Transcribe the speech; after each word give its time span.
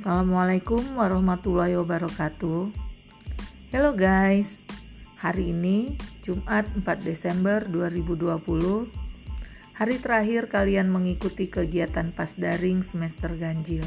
Assalamualaikum 0.00 0.96
warahmatullahi 0.96 1.76
wabarakatuh. 1.76 2.72
Hello 3.68 3.92
guys. 3.92 4.64
Hari 5.20 5.52
ini 5.52 6.00
Jumat 6.24 6.64
4 6.72 7.04
Desember 7.04 7.60
2020. 7.68 8.40
Hari 9.76 9.96
terakhir 10.00 10.48
kalian 10.48 10.88
mengikuti 10.88 11.52
kegiatan 11.52 12.16
pas 12.16 12.32
daring 12.32 12.80
semester 12.80 13.28
ganjil. 13.36 13.84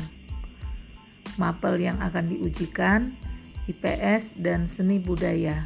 Mapel 1.42 1.82
yang 1.82 1.98
akan 1.98 2.30
diujikan 2.30 3.18
IPS 3.66 4.38
dan 4.38 4.70
seni 4.70 5.02
budaya. 5.02 5.66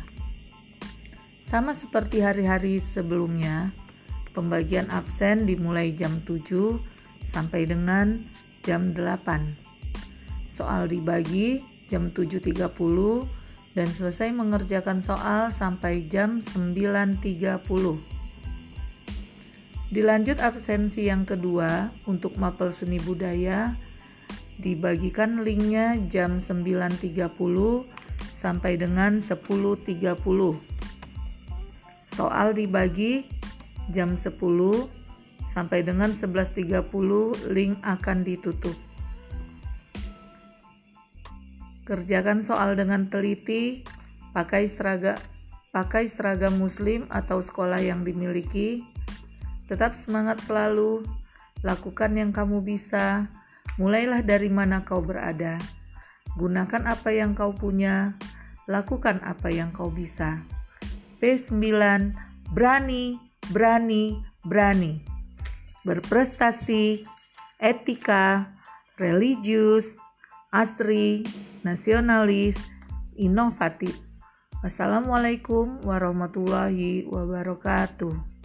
Sama 1.43 1.75
seperti 1.75 2.23
hari-hari 2.23 2.79
sebelumnya, 2.79 3.75
pembagian 4.31 4.87
absen 4.95 5.43
dimulai 5.43 5.91
jam 5.91 6.23
7 6.23 6.79
sampai 7.19 7.67
dengan 7.67 8.23
jam 8.63 8.95
8 8.95 9.67
soal 10.57 10.89
dibagi 10.89 11.61
jam 11.85 12.09
7.30 12.09 12.65
dan 13.77 13.87
selesai 13.93 14.33
mengerjakan 14.33 15.05
soal 15.05 15.53
sampai 15.53 16.09
jam 16.09 16.41
9.30. 16.41 17.61
Dilanjut 19.93 20.41
absensi 20.41 21.05
yang 21.05 21.29
kedua 21.29 21.93
untuk 22.09 22.35
mapel 22.41 22.73
seni 22.73 22.97
budaya 22.97 23.77
dibagikan 24.57 25.45
linknya 25.45 26.01
jam 26.09 26.41
9.30 26.41 27.29
sampai 28.33 28.73
dengan 28.81 29.21
10.30. 29.21 30.17
Soal 32.09 32.47
dibagi 32.57 33.29
jam 33.93 34.17
10 34.17 34.33
sampai 35.45 35.79
dengan 35.85 36.11
11.30 36.11 37.53
link 37.53 37.77
akan 37.85 38.17
ditutup. 38.25 38.86
Kerjakan 41.87 42.43
soal 42.43 42.75
dengan 42.75 43.07
teliti, 43.07 43.87
pakai 44.35 44.67
seragam 44.67 45.15
pakai 45.71 46.03
seragam 46.11 46.59
muslim 46.59 47.07
atau 47.07 47.39
sekolah 47.39 47.79
yang 47.79 48.03
dimiliki. 48.03 48.83
Tetap 49.71 49.95
semangat 49.95 50.43
selalu, 50.43 51.07
lakukan 51.63 52.11
yang 52.11 52.35
kamu 52.35 52.59
bisa. 52.59 53.31
Mulailah 53.79 54.19
dari 54.19 54.51
mana 54.51 54.83
kau 54.83 54.99
berada. 54.99 55.61
Gunakan 56.35 56.91
apa 56.91 57.15
yang 57.15 57.37
kau 57.37 57.55
punya, 57.55 58.19
lakukan 58.67 59.23
apa 59.23 59.47
yang 59.47 59.71
kau 59.71 59.87
bisa. 59.87 60.43
P9 61.23 61.55
berani, 62.51 63.15
berani, 63.47 64.19
berani. 64.43 65.07
Berprestasi, 65.87 67.07
etika, 67.63 68.49
religius, 68.99 70.01
asri, 70.51 71.21
nasionalis, 71.65 72.67
inovatif. 73.17 73.97
Wassalamualaikum 74.61 75.81
warahmatullahi 75.85 77.05
wabarakatuh. 77.09 78.36